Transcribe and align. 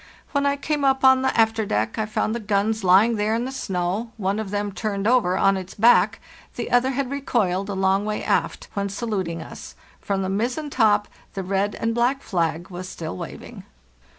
When 0.31 0.47
I 0.47 0.55
came 0.57 0.83
up 0.83 1.03
on 1.05 1.21
the 1.21 1.39
after 1.39 1.63
deck, 1.63 1.99
I 1.99 2.07
found 2.07 2.33
the 2.33 2.39
guns 2.39 2.83
lying 2.83 3.17
there 3.17 3.35
in 3.35 3.45
the 3.45 3.51
snow, 3.51 4.11
one 4.17 4.39
of 4.39 4.49
them 4.49 4.71
turned 4.71 5.05
over 5.07 5.37
on 5.37 5.57
its 5.57 5.75
back, 5.75 6.19
the 6.55 6.71
other 6.71 6.89
had 6.93 7.11
recoiled 7.11 7.69
a 7.69 7.75
long 7.75 8.03
way 8.03 8.23
aft, 8.23 8.67
when 8.73 8.89
sa 8.89 9.05
luting 9.05 9.43
us; 9.45 9.75
from 10.01 10.23
the 10.23 10.27
mizzen 10.27 10.71
top 10.71 11.07
the 11.35 11.43
red 11.43 11.75
and 11.75 11.93
black 11.93 12.23
flag 12.23 12.69
was 12.71 12.89
still 12.89 13.15
waving. 13.15 13.63